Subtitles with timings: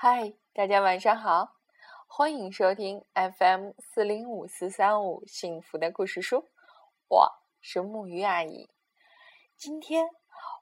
[0.00, 1.56] 嗨，大家晚上好，
[2.06, 6.48] 欢迎收听 FM 四零五四三五幸福的故事书，
[7.08, 8.70] 我是木鱼阿姨。
[9.56, 10.08] 今天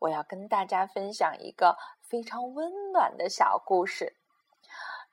[0.00, 4.18] 我要跟大家分享一个非常温暖的小故事，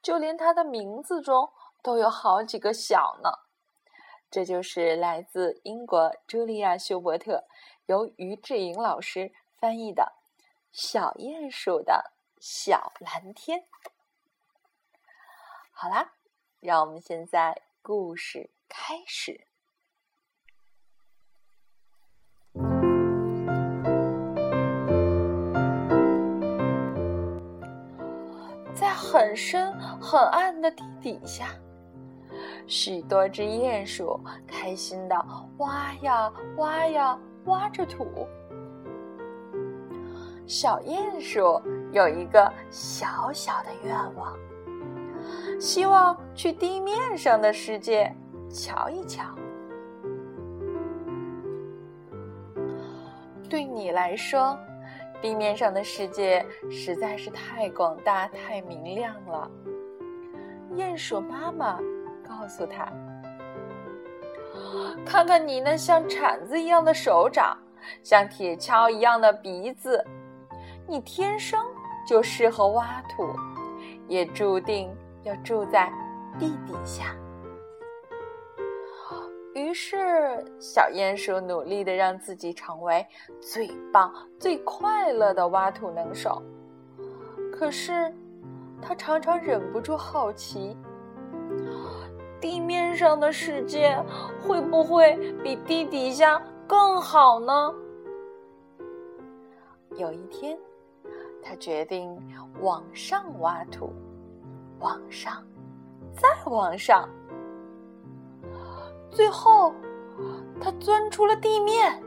[0.01, 1.49] 就连它的名字中
[1.81, 3.29] 都有好几个小呢。
[4.29, 7.45] 这就是来自英国茱莉亚·休伯特，
[7.85, 10.11] 由于志颖老师翻译的
[10.73, 12.11] 《小鼹鼠的
[12.41, 13.61] 小蓝天》。
[15.81, 16.11] 好啦，
[16.59, 19.47] 让我们现在故事开始。
[28.73, 29.71] 在很深
[30.01, 31.55] 很暗的地底下，
[32.67, 35.15] 许多只鼹鼠开心的
[35.59, 38.27] 挖呀挖呀挖着土。
[40.45, 41.61] 小鼹鼠
[41.93, 44.37] 有一个小小的愿望。
[45.59, 48.13] 希望去地面上的世界
[48.49, 49.23] 瞧一瞧。
[53.49, 54.57] 对你来说，
[55.21, 59.49] 地面上的世界实在是太广大、太明亮了。
[60.75, 61.79] 鼹鼠妈妈
[62.23, 62.87] 告诉他
[65.03, 67.57] ：“看看你那像铲子一样的手掌，
[68.03, 70.05] 像铁锹一样的鼻子，
[70.87, 71.59] 你天生
[72.07, 73.35] 就适合挖土，
[74.07, 75.91] 也注定。”要住在
[76.37, 77.15] 地底下。
[79.55, 79.97] 于是，
[80.59, 83.05] 小鼹鼠努力的让自己成为
[83.41, 86.41] 最棒、最快乐的挖土能手。
[87.51, 88.13] 可是，
[88.81, 90.77] 他常常忍不住好奇：
[92.39, 93.97] 地面上的世界
[94.41, 97.73] 会不会比地底下更好呢？
[99.97, 100.57] 有一天，
[101.41, 102.17] 他决定
[102.61, 103.91] 往上挖土。
[104.79, 105.33] 往上，
[106.13, 107.07] 再往上，
[109.09, 109.73] 最后，
[110.59, 112.01] 它钻出了地面。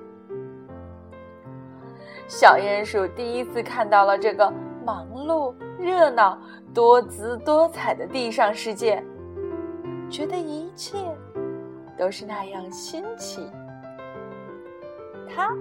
[2.27, 4.51] 小鼹鼠第一次看到了这个
[4.85, 6.39] 忙碌、热闹、
[6.73, 9.05] 多姿多彩的地上世界，
[10.09, 10.97] 觉得一切
[11.99, 13.51] 都是那样新奇。
[15.29, 15.55] 它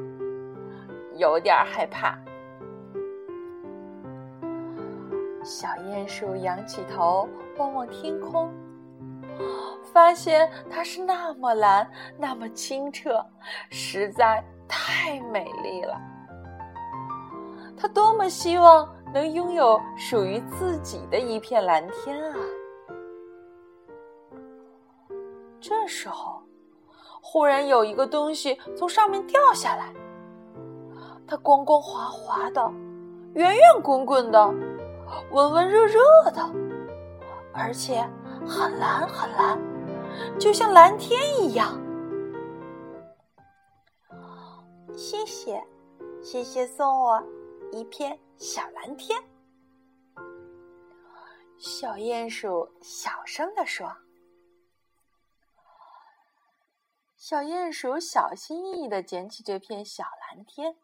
[1.16, 2.18] 有点害怕。
[5.44, 8.52] 小鼹鼠仰起头望望天空，
[9.92, 13.26] 发现它是那么蓝，那么清澈，
[13.70, 16.00] 实在太美丽了。
[17.76, 22.36] 它多么希望能拥有属于自己的一片蓝天啊！
[25.60, 26.44] 这时候，
[27.20, 29.92] 忽然有一个东西从上面掉下来，
[31.28, 32.72] 它光光滑滑的，
[33.34, 34.54] 圆圆滚滚的。
[35.32, 36.00] 温温热热
[36.32, 36.42] 的，
[37.54, 38.02] 而且
[38.48, 39.60] 很蓝很蓝，
[40.40, 41.80] 就像蓝天一样。
[44.96, 45.64] 谢谢，
[46.22, 47.24] 谢谢送我
[47.72, 49.22] 一片小蓝天。
[51.58, 53.96] 小鼹鼠小声地说
[57.16, 60.76] ：“小鼹鼠小心翼翼的捡起这片小蓝天，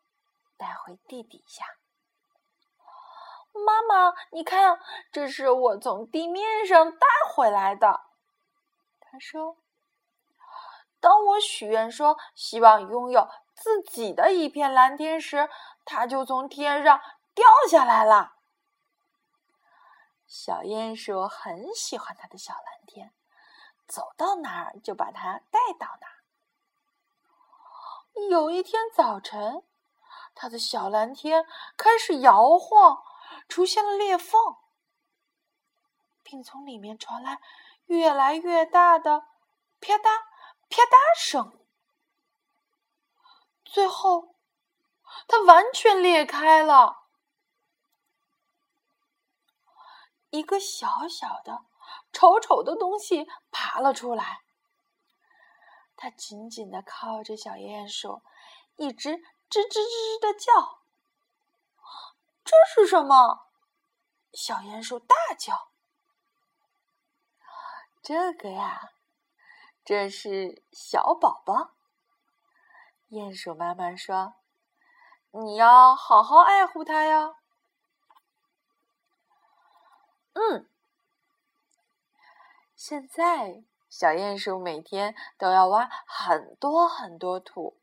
[0.55, 1.65] 带回地底下。”
[3.66, 4.79] 妈妈，你看，
[5.12, 8.01] 这是我从地面上带回来的。
[9.00, 9.57] 他说
[11.00, 15.50] ：“当我许愿说希望拥有自己的一片蓝天时，
[15.85, 17.00] 它就从天上
[17.34, 18.34] 掉下来了。”
[20.28, 23.13] 小鼹鼠很喜欢它的小蓝天，
[23.88, 26.13] 走到哪儿就把它带到哪儿。
[28.29, 29.63] 有一天早晨，
[30.35, 31.45] 它的小蓝天
[31.78, 33.03] 开始摇晃。
[33.47, 34.39] 出现了裂缝，
[36.23, 37.39] 并从里面传来
[37.85, 39.25] 越来越大的
[39.79, 40.03] 啪嗒
[40.69, 41.65] 啪嗒声。
[43.63, 44.35] 最后，
[45.27, 47.07] 它完全裂开了，
[50.29, 51.65] 一个小小的、
[52.12, 54.41] 丑丑的东西爬了出来。
[55.95, 58.21] 它紧紧的靠着小鼹鼠，
[58.75, 60.76] 一直吱吱吱吱的叫。
[62.47, 63.41] 这是什么？
[64.31, 65.69] 小鼹鼠大叫
[68.01, 68.94] ：“这个呀，
[69.83, 71.71] 这是小宝宝。”
[73.11, 74.35] 鼹鼠妈妈说
[75.31, 77.35] ：“你要好好爱护它呀。”
[80.31, 80.69] 嗯，
[82.77, 87.77] 现在小鼹鼠每天都要挖很多很多土。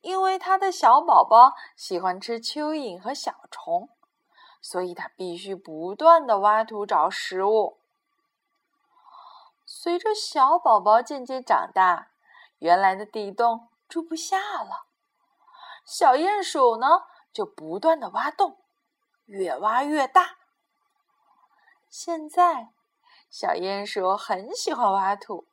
[0.00, 3.88] 因为它的小宝宝喜欢吃蚯蚓和小虫，
[4.60, 7.78] 所以它必须不断的挖土找食物。
[9.66, 12.10] 随着小宝宝渐渐长大，
[12.58, 14.86] 原来的地洞住不下了，
[15.84, 18.58] 小鼹鼠呢就不断的挖洞，
[19.26, 20.38] 越挖越大。
[21.88, 22.70] 现在，
[23.30, 25.46] 小鼹鼠很喜欢挖土。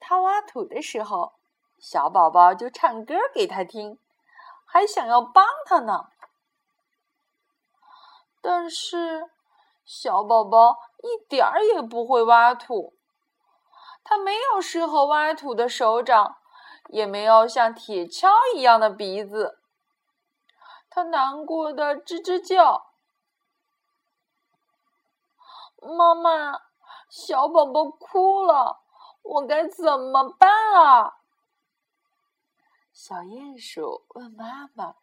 [0.00, 1.35] 它挖土的时候，
[1.78, 3.98] 小宝宝就唱歌给他听，
[4.64, 6.06] 还想要帮他呢。
[8.40, 9.30] 但是，
[9.84, 12.94] 小宝宝一点儿也不会挖土，
[14.02, 16.36] 他没有适合挖土的手掌，
[16.88, 19.60] 也没有像铁锹一样的鼻子。
[20.88, 22.86] 他难过的吱吱叫
[25.82, 26.60] ：“妈妈，
[27.08, 28.80] 小宝宝哭了。”
[29.28, 31.16] 我该怎么办啊？
[32.98, 34.94] 小鼹鼠问妈妈。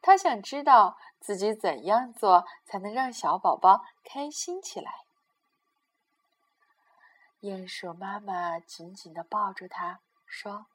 [0.00, 5.04] 他想知道自己怎样做才能让小宝宝开心起来。
[7.40, 10.66] 鼹鼠妈妈紧紧的抱住他，说：“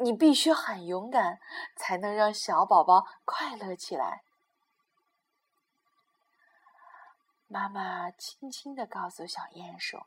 [0.00, 1.38] 你必须很勇敢，
[1.76, 4.22] 才能让小宝宝快乐起来。”
[7.48, 10.06] 妈妈轻轻的告诉小鼹鼠。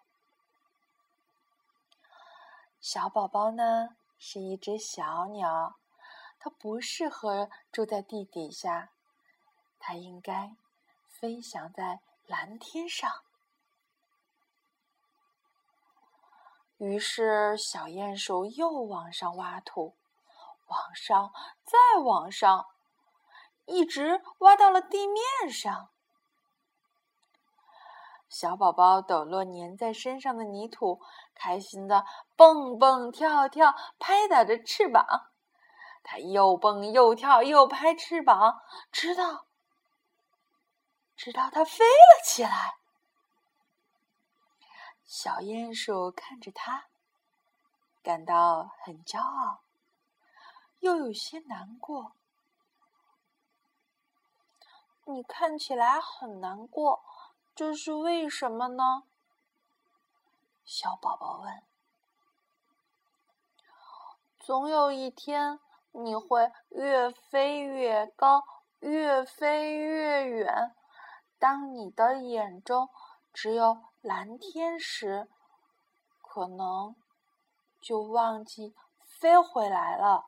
[2.82, 5.78] 小宝宝呢是一只小鸟，
[6.38, 8.92] 它不适合住在地底下，
[9.80, 10.56] 它应该
[11.08, 13.10] 飞翔在蓝天上。
[16.78, 19.96] 于是，小鼹鼠又往上挖土，
[20.68, 21.34] 往上
[21.64, 22.68] 再往上，
[23.66, 25.90] 一直挖到了地面上。
[28.30, 31.02] 小宝宝抖落粘在身上的泥土，
[31.34, 32.06] 开心的
[32.36, 35.32] 蹦蹦跳跳，拍打着翅膀。
[36.04, 38.62] 它又蹦又跳又拍翅膀，
[38.92, 39.48] 直到
[41.16, 42.78] 直到它飞了起来。
[45.04, 46.86] 小鼹鼠看着它，
[48.04, 49.62] 感到很骄傲，
[50.80, 52.14] 又有些难过。
[55.06, 57.04] 你看起来很难过。
[57.60, 59.04] 这是为什么呢？
[60.64, 61.62] 小宝宝问。
[64.40, 65.60] 总有一天，
[65.92, 68.46] 你会越飞越高，
[68.80, 70.74] 越飞越远。
[71.38, 72.90] 当你的眼中
[73.34, 75.28] 只有蓝天时，
[76.22, 76.96] 可能
[77.82, 80.28] 就忘记飞回来了。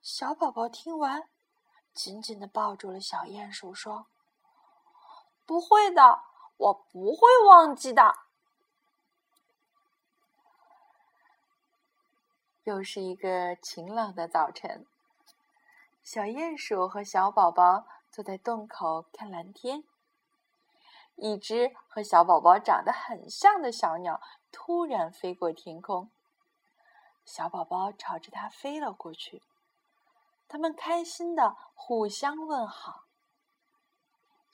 [0.00, 1.28] 小宝宝听完，
[1.92, 4.06] 紧紧的抱住了小鼹鼠，说。
[5.46, 6.22] 不会的，
[6.56, 8.14] 我不会忘记的。
[12.64, 14.86] 又是一个晴朗的早晨，
[16.02, 19.84] 小鼹鼠和小宝宝坐在洞口看蓝天。
[21.16, 24.20] 一只和小宝宝长得很像的小鸟
[24.50, 26.10] 突然飞过天空，
[27.24, 29.42] 小宝宝朝着它飞了过去。
[30.48, 33.03] 他们开心的互相问好。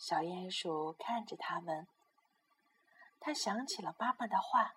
[0.00, 1.86] 小鼹鼠看着他们，
[3.20, 4.72] 他想起了妈妈的话，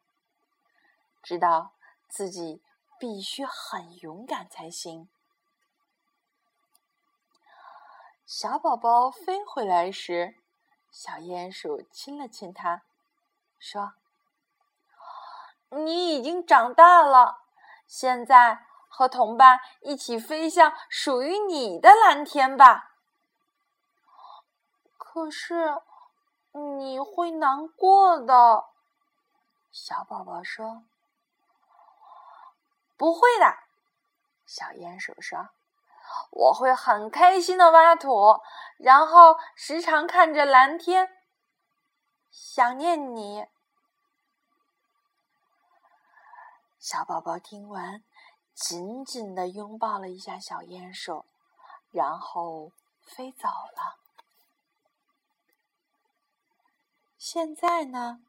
[1.22, 1.72] 知道
[2.10, 2.62] 自己
[3.00, 5.08] 必须很勇敢才行。
[8.26, 10.36] 小宝宝飞回来时，
[10.92, 12.82] 小鼹鼠亲了亲它，
[13.58, 13.94] 说
[15.72, 17.46] ：“你已经长大了，
[17.88, 22.90] 现在和同伴一起飞向属于你的蓝天吧。”
[25.14, 25.80] 可是，
[26.54, 28.66] 你会难过的。
[29.72, 30.86] 小宝宝说
[32.98, 33.46] ：“不会的。”
[34.48, 35.50] 小鼹鼠说
[36.34, 38.42] ：“我会很开心的挖土，
[38.80, 41.08] 然后时常看着蓝天，
[42.32, 43.46] 想念你。”
[46.82, 48.04] 小宝宝听完，
[48.56, 51.24] 紧紧的拥抱了一下小鼹鼠，
[51.92, 52.72] 然后
[53.06, 54.00] 飞走了。
[57.26, 58.20] 现在呢，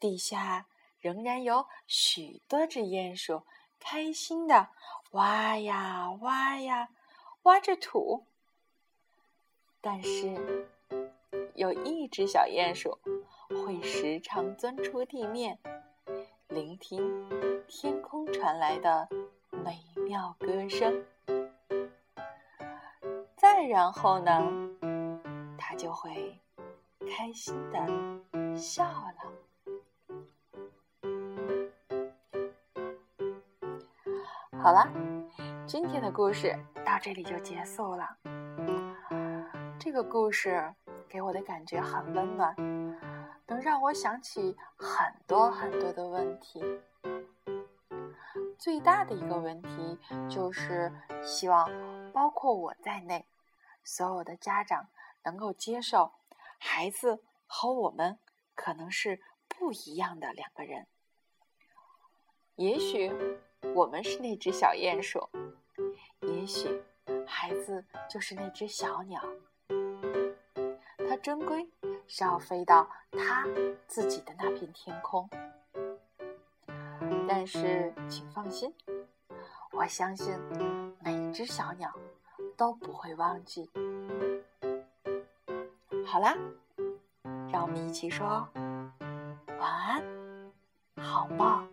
[0.00, 0.64] 地下
[0.98, 3.42] 仍然有许多只鼹鼠，
[3.78, 4.70] 开心的
[5.10, 6.88] 挖呀挖呀，
[7.42, 8.24] 挖着土。
[9.82, 10.66] 但是，
[11.54, 12.98] 有一只小鼹鼠
[13.50, 15.58] 会时常钻出地面，
[16.48, 19.06] 聆听天空传来的
[19.50, 21.04] 美妙歌声。
[23.36, 24.50] 再然后呢，
[25.58, 26.38] 它就会。
[27.08, 29.32] 开心的笑了。
[34.62, 34.88] 好了，
[35.66, 36.56] 今天的故事
[36.86, 38.16] 到这里就结束了。
[39.78, 40.72] 这个故事
[41.08, 42.54] 给我的感觉很温暖，
[43.46, 46.62] 能让我想起很多很多的问题。
[48.56, 50.92] 最大的一个问题就是，
[51.24, 51.68] 希望
[52.12, 53.26] 包括我在内，
[53.82, 54.86] 所有的家长
[55.24, 56.12] 能够接受
[56.64, 58.20] 孩子和我们
[58.54, 60.86] 可能是不一样的两个人。
[62.54, 63.12] 也许
[63.74, 65.28] 我们是那只小鼹鼠，
[66.20, 66.80] 也许
[67.26, 69.20] 孩子就是那只小鸟。
[71.08, 71.68] 它终归
[72.06, 73.44] 是要飞到它
[73.88, 75.28] 自己的那片天空。
[77.28, 78.72] 但是，请放心，
[79.72, 80.32] 我相信
[81.00, 81.92] 每只小鸟
[82.56, 83.68] 都不会忘记。
[86.12, 86.36] 好啦，
[87.50, 88.46] 让我们一起说
[89.58, 90.04] 晚安，
[91.02, 91.66] 好梦。